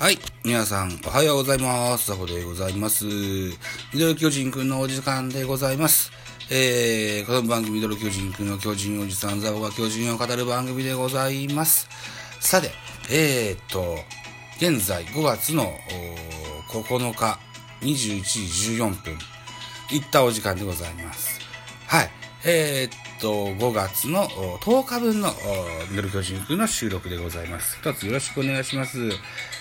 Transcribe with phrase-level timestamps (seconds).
[0.00, 0.18] はい。
[0.44, 2.06] 皆さん、おはようございます。
[2.06, 3.04] ザボでございます。
[3.04, 3.50] ミ
[3.94, 6.12] ドル巨人くんのお時間でございます。
[6.52, 11.88] えー、この番組、ミドル巨人くんの巨人おじさん、ザボが巨人を語る番組でございます。
[12.38, 12.70] さて、
[13.10, 13.96] えーっと、
[14.58, 15.64] 現在5月の
[16.70, 17.40] 9日
[17.80, 19.14] 21時14分、
[19.90, 21.40] いったお時間でございます。
[21.88, 22.17] はい。
[22.50, 27.76] えーっと、5月の10日分のおミル巨人くんの収録でございます。
[27.78, 29.10] 一つよろしくお願いします。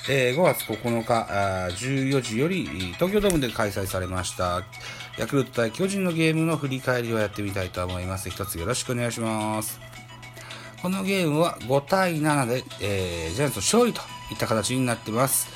[0.09, 2.63] えー5月9日あ14時より
[2.95, 4.63] 東京ドームで開催されました
[5.17, 8.29] ヤクルト対巨人のゲームの振り返りをやってみたいと思います。
[8.29, 9.81] 一つよろしくお願いします。
[10.81, 13.99] このゲームは5対7で、えージャイアンツの勝利と
[14.31, 15.49] いった形になってます。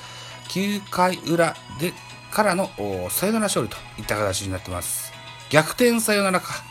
[0.50, 1.94] 9回裏で
[2.30, 5.14] からのおサヨナラ勝利といった形になってます。
[5.50, 6.71] 逆転サヨナラか。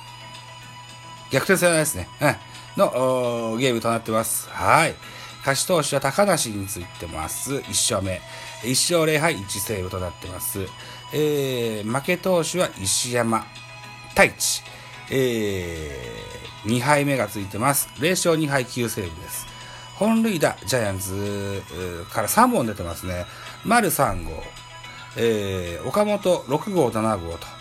[1.31, 2.09] 逆転サヨナラですね。
[2.21, 2.37] うん。
[2.77, 4.49] のゲームとなってます。
[4.51, 4.95] はい。
[5.39, 7.55] 勝ち投手は高梨についてます。
[7.55, 8.21] 1勝目。
[8.63, 10.61] 1勝0敗1セーブとなってます。
[11.13, 13.47] えー、負け投手は石山
[14.11, 14.63] 太一。
[15.11, 17.89] えー、2敗目がついてます。
[17.99, 19.47] 0勝2敗9セーブです。
[19.97, 21.63] 本塁打、ジャイアンツ
[22.11, 23.27] から3本出てますね。
[23.65, 24.43] 丸3号。
[25.17, 27.60] えー、岡本6号、7号と。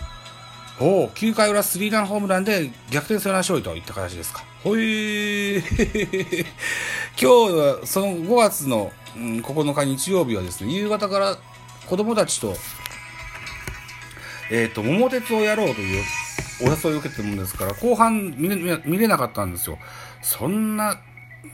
[0.81, 4.45] おお、9回裏スリーランホームランで逆転サヨナラ勝利といった形ですか。
[4.63, 5.57] ほい。
[5.59, 5.63] 今
[7.17, 11.37] 日は、その5月の、うん、9日日曜日はですね、夕方から
[11.85, 12.55] 子供たちと、
[14.51, 16.03] えっ、と、桃鉄をやろうという
[16.61, 19.77] お誘いを受けてるもんですから、後半見れ見れなかったんですよ。
[20.21, 21.01] そんな、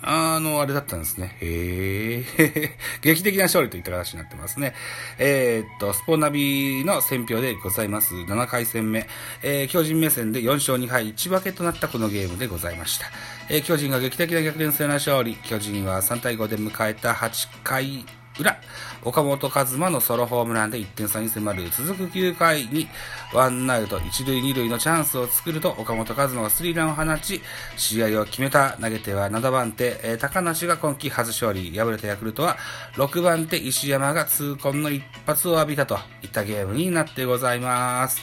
[0.01, 1.35] あの、あれだったんですね。
[1.41, 2.77] へえ。
[3.01, 4.73] 劇的な勝利といった形になってますね。
[5.17, 8.13] えーっと、スポナビの選評でございます。
[8.13, 9.07] 7回戦目。
[9.41, 13.07] えー巨人目線で4勝2敗1分けとなったこのゲームでございました。
[13.49, 15.35] えー巨人が劇的な逆転性の勝利。
[15.43, 18.05] 巨人は3対5で迎えた8回
[18.39, 18.59] 裏、
[19.03, 22.87] 岡本和真のソロホームランで1点差に迫る続く9回に
[23.33, 27.41] ワンアウト1塁2塁のチャンスを作ると岡本和真がスリーランを放ち
[27.77, 28.77] 試合を決めた。
[28.81, 31.71] 投げては7番手、高梨が今季初勝利。
[31.77, 32.57] 敗れたヤクルトは
[32.95, 38.21] 6番手石山が痛恨の一発を浴びたといったゲームになってございます。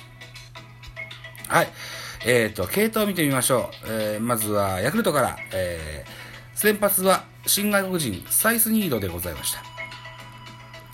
[1.48, 1.68] はい。
[2.24, 6.22] えーと系統を見てみましょう、えーまずはヤクルトから、えー
[6.54, 9.71] 先発は新外国人サイスニードでございました。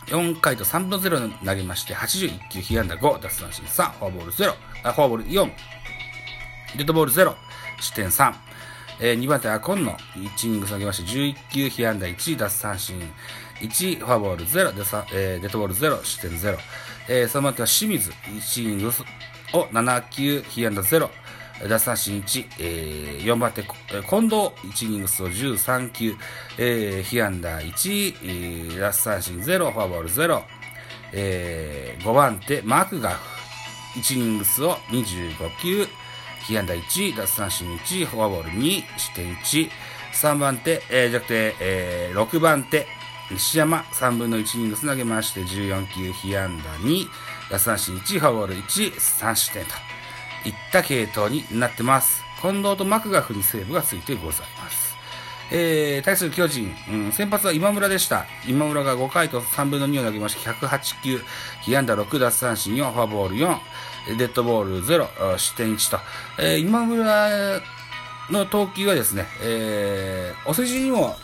[0.09, 5.51] 4回と3分0投げまして、81球、被安打5、奪三振3、フォアボール0、あフォアボール4、
[6.77, 7.35] デッドボール0、
[7.81, 8.35] 失点3、
[9.01, 13.01] えー2番手アコンの1イニング投げまして、11球、被安打1、奪三振
[13.61, 14.83] 1、フォアボール0、デ
[15.13, 16.59] えーデッドボール0、失点0、
[17.09, 18.93] えー3番手は清水、1イニングを
[19.73, 21.11] 7球、被安打0、
[21.67, 23.65] 奪三振1、えー4番手、え
[24.09, 24.37] 近藤、
[24.69, 26.15] 1イニングスを13球、
[26.57, 30.43] えー、被安打1、えー奪三振0、フォアボール0、
[31.13, 35.87] えー5番手、マクガフ、1イニングスを25球、
[36.47, 39.69] 被安打1、奪三振1、フォアボール2、失点1、
[40.13, 42.87] 3番手、えー、じゃなくて、えー6番手、
[43.33, 47.05] 西山、3分の1イニングス投げまして、14球、被安打2、
[47.51, 49.98] 奪三振1、フォアボール1、3失点と。
[50.49, 52.23] いった系統になってます。
[52.41, 54.89] 近藤とマクガフにセーブがついてございます。
[55.51, 58.27] えー、対する巨人、うん、先発は今村でした。
[58.47, 61.21] 今村が5回と3分の2を投げまして、108球、
[61.63, 65.99] 被安打6奪三振4、フォアボール4、デッドボール0、失点1と、
[66.39, 67.61] えー、今村
[68.31, 71.17] の投球はですね、えー、お世辞にも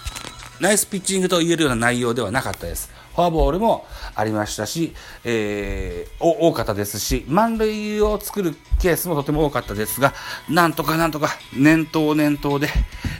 [0.61, 2.91] ナイスピッチングと言えるような内容ではなかったです。
[3.15, 4.95] フォアボールもありましたし、
[5.25, 10.13] えー、お多かったですし、満塁を作るケースもとても多かったですが、
[10.49, 12.69] なんとかなんとか念頭念頭で、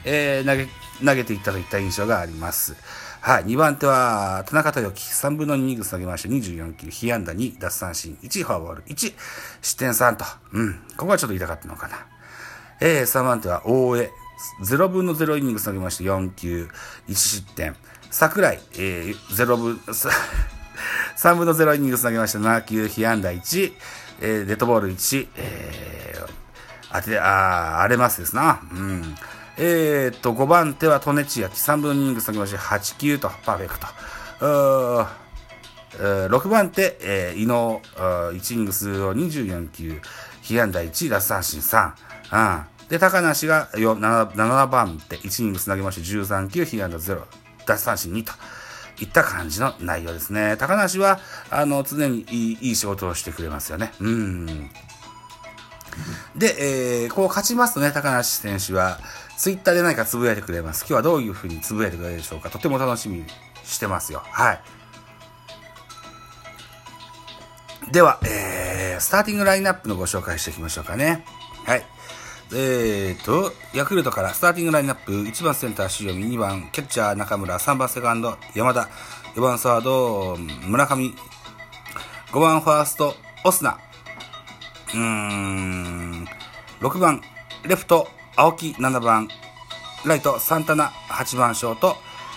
[0.05, 0.69] えー投げ、
[1.05, 2.77] 投げていったといった印象があります。
[3.21, 3.45] はい。
[3.45, 5.03] 2番手は、田中豊樹。
[5.03, 9.15] 3分の2イニグス投げまして、24球、被安打2、奪三振1、フォアボール1、
[9.63, 10.27] 失点3と。
[10.53, 10.75] うん。
[10.99, 12.07] ここはちょっと言いたかったのかな。
[12.81, 14.11] えー、3番手は大江。
[14.63, 16.69] 0分の0イニングス投げまして4球、
[17.09, 17.75] 1失点。
[18.15, 23.73] 桜井、えー、0分、3 分の0イニングス投げまして7球、被安打1、
[24.21, 26.33] えー、デッドボール1、えー、
[26.93, 28.61] 当て、あ荒れますですな。
[28.71, 29.17] うん。
[29.57, 31.57] えー、っと、5番手は利根千秋。
[31.57, 33.87] 3分の2イニングス投げまして8球と、パーフェクト。
[34.43, 40.01] うー6番手、えー、伊野、1イニングスを24球、
[40.41, 41.93] 被安打1、奪三振3。
[42.31, 42.89] うん。
[42.89, 47.21] で、高梨が 7, 番手、1イニングス投げまして13球、被安打0、
[47.67, 48.33] 奪三振2と。
[49.01, 50.57] いった感じの内容ですね。
[50.57, 51.19] 高梨は、
[51.51, 53.93] あの、常にいい仕事をしてくれますよね。
[53.99, 54.71] うん。
[56.37, 59.01] で、えー、こう勝ちますとね、高梨選手は、
[59.37, 60.83] ツイッターで何かつぶやいてくれます。
[60.83, 62.51] 今日はどういうふうにつぶやいてくれるでしょうか。
[62.51, 63.27] とても楽しみに
[63.65, 64.23] してますよ。
[64.25, 64.61] はい。
[67.91, 71.25] では、えー、スターティングラインナップのご紹介していきましょうかね。
[71.67, 71.85] はい。
[72.57, 78.89] えーと、ヤクルトからスターティングラインナップ、1番センター塩見、2番キャッチャー中村、3番セカンド山田、
[79.35, 81.13] 4番サード村上、
[82.31, 83.81] 5番ファーストオスナ、
[84.93, 86.29] うーん、
[86.81, 87.23] 6番
[87.65, 88.07] レフト
[88.37, 89.29] 青木、7番
[90.05, 91.97] ライトサンタナ、8番ショート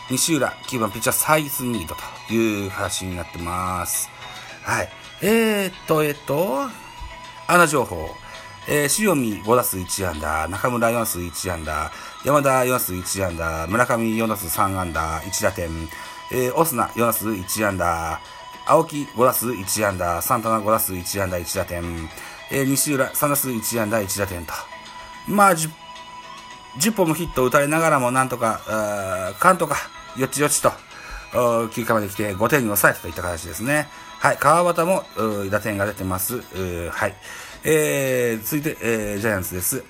[0.10, 1.94] 西浦、9番ピッチャーサイスニード
[2.28, 4.10] という話になってます。
[4.64, 4.90] はい。
[5.22, 6.70] えー、っと、えー、っと、
[7.48, 8.10] 穴情報。
[8.70, 11.92] えー、塩見5打数1安打、中村4打数1安打、
[12.26, 15.70] 山田4打数1安打、村上4打数3安打、1打点、
[16.34, 18.20] えー、オスナ4打数1安打、
[18.66, 22.10] 青木5打数1安打、サンタナ5打数1安打、1打点、
[22.52, 24.54] えー、西浦3打数1安打、1打点と。
[25.30, 28.60] まあ、10, 本もヒットを打たれながらも、なんとか、
[29.40, 29.78] かんとか、
[30.18, 30.74] よちよちと、
[31.32, 33.88] 9回まで来て5点に抑えたといった形ですね。
[34.20, 35.06] はい、川端も、
[35.50, 36.42] 打点が出てます。
[36.92, 37.16] はい。
[37.70, 39.84] えー、続いて、えー、ジャイアンツです。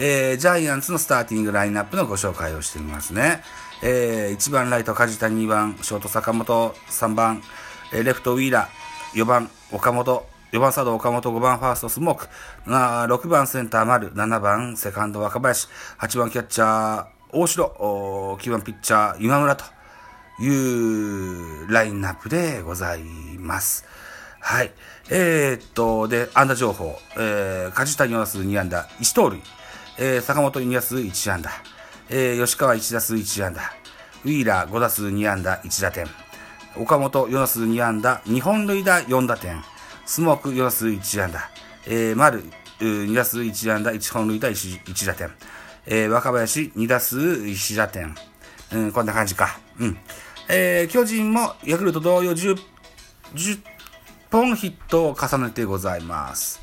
[0.00, 3.44] えー、ジャイアンツのスターティングラインナップのご紹介をしてみますね。
[3.84, 7.40] えー、1番ライト梶谷、2番ショート坂本、3番、
[7.92, 12.28] えー、レフトウィーラー、4番岡本、4番サード岡本、5番ファーストスモーク、
[12.66, 15.68] 6番センター丸、7番セカンド若林、
[16.00, 19.64] 8番キャッチャー大城、9番ピッチャー今村と
[20.40, 23.02] いうラインナップでござい
[23.38, 23.84] ます。
[24.44, 24.72] はい。
[25.08, 26.98] えー、っと、で、安打情報。
[27.16, 29.40] えー、梶谷4打数2安打、1盗塁。
[29.98, 31.50] えー、坂本2打数1安打。
[32.10, 33.62] えー、吉川1打数1安打。
[34.24, 36.06] ウィーラー5打数2安打、1打点。
[36.76, 39.62] 岡本4打数2安打、2本塁打4打点。
[40.06, 41.48] スモーク4打数1安打。
[41.86, 42.42] えー、丸
[42.80, 45.30] 2打数1安打、1本塁打 1, 1打点。
[45.86, 48.12] えー、若林2打数1打点。
[48.72, 49.60] うん、こんな感じか。
[49.78, 49.96] うん。
[50.48, 52.58] えー、巨人もヤクルト同様10、
[53.34, 53.71] 10
[54.32, 56.60] 本ヒットを重ねてございます。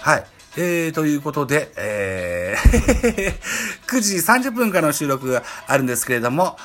[0.00, 0.24] はい。
[0.56, 3.34] えー、ということで、えー
[3.86, 6.56] 9時30分からの収録があるんですけれども、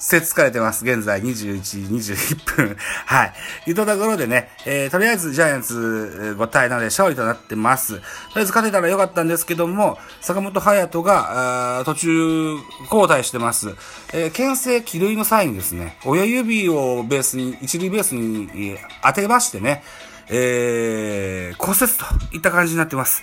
[0.00, 0.84] せつかれてます。
[0.84, 2.76] 現在21時、21分。
[3.04, 3.34] はい。
[3.66, 7.96] いうところでね、えー、とりあえずジャイアンツ5対7で勝利となってます。
[7.96, 8.02] とり
[8.36, 13.74] あえず勝てたらよかったんですけども、坂本隼人が、途中交代してます。
[14.14, 19.84] えー、牽制気類の際にですね、親指をベースに、一塁ベースに当てましてね、
[20.30, 23.22] えー、骨折といった感じになってます。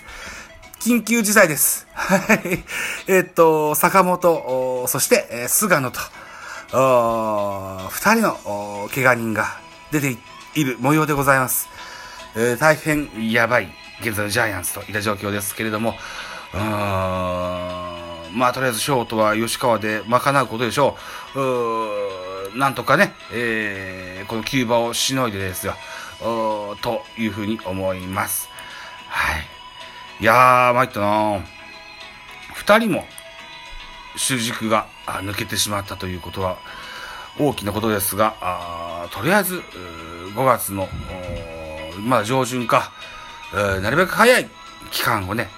[0.78, 1.88] 緊急事態です。
[1.92, 2.64] はい。
[3.08, 5.98] えっと、坂本、そして、菅野と、
[6.70, 9.58] 二人の怪我人が
[9.90, 10.18] 出て
[10.54, 11.68] いる模様でございます。
[12.36, 15.94] えー、大変やばい、現在のジャイアンツといった状況ですけれども、
[16.52, 20.96] うんまあ、とりあえずショートは吉川で賄うことでしょ
[21.34, 21.40] う。
[21.40, 25.74] うなんとかね、えー、このキューバをしのいでですよ、
[26.82, 28.50] というふうに思います。
[29.08, 29.44] はい。
[30.20, 31.40] いやー、参ったな
[32.54, 33.06] 二人も、
[34.18, 36.58] 主軸が抜けてしまったということは
[37.38, 39.62] 大きなことですが、とりあえず
[40.34, 40.88] 5月の、
[42.00, 42.92] まあ、上旬か、
[43.52, 44.48] なるべく早い
[44.90, 45.48] 期間をね、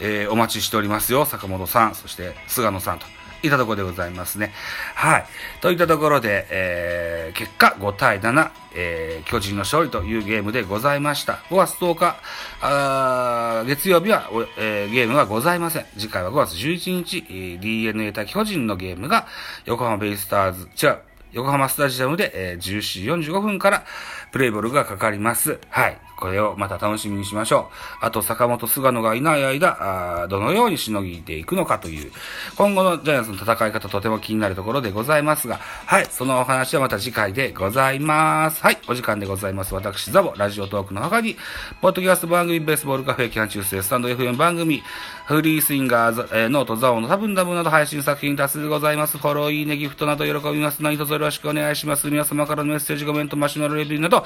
[0.00, 1.24] えー、お待ちしておりますよ。
[1.24, 3.06] 坂本さん、そして菅野さんと。
[3.46, 4.52] いたところでございますね。
[4.94, 5.26] はい。
[5.60, 11.34] といったところで、えー、結果5対7、えー、巨人の勝利というゲームでございました。
[11.50, 12.16] 5月10日、
[12.60, 15.86] あ月曜日は、えー、ゲームはございません。
[15.96, 19.26] 次回は5月11日、え、DNA 対巨人のゲームが
[19.64, 20.98] 横浜ベイスターズ、違う、
[21.32, 23.84] 横浜スタジアムで、えー、14時45分から
[24.32, 25.58] プレイボールがかかります。
[25.68, 26.05] はい。
[26.16, 28.04] これをまた楽しみにしましょう。
[28.04, 32.10] あと、坂本菅野がいない間、あどのようにしのぎていくのかという、
[32.56, 38.62] 今後のジャイアンツの戦い方とても気になるところでございますが、はい、そのお話はまた次回でございます。
[38.62, 39.74] はい、お時間でございます。
[39.74, 41.36] 私、ザボ、ラジオトークの他に、
[41.80, 44.82] ポッドキャスト番組、ベースボールカフェ、キャン中世、ススタンド FM 番組、
[45.26, 49.18] フリースインガーズ、えー、ノート、ザオの多分ダブなど配信作品多数でございます。
[49.18, 52.08] フォロー、いいね、ギフトなど喜びますので、どうぞよろしくお願いします。
[52.08, 54.24] 皆様からのメッセージ、コメント、マシュマロレビューなど、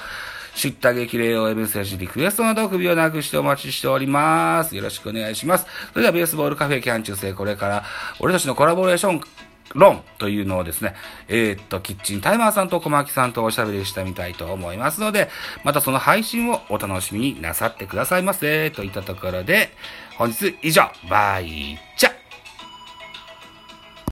[0.54, 4.76] 知った激励をメッセージ、リクエストなど首をなくしてお待ちしております。
[4.76, 5.66] よろしくお願いします。
[5.92, 7.84] それではベースボールカフェキャン中世、これから
[8.18, 9.20] 俺たちのコラボレーション
[9.74, 10.94] 論というのをですね、
[11.28, 15.28] えー、っと、キッチンタイマーさんと小牧さんとおしゃべりしてみたいと思いますので、
[15.64, 18.70] またその配信をお楽しみになさってくださいませ。
[18.70, 19.70] といったところで、
[20.16, 22.19] 本日以上、バイチャ